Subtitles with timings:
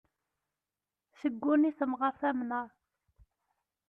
[1.19, 2.69] Tegguni temɣart amnar.